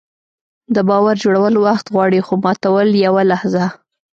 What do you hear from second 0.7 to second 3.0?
د باور جوړول وخت غواړي، خو ماتول